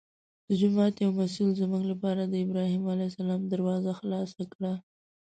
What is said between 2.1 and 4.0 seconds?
د ابراهیم علیه السلام دروازه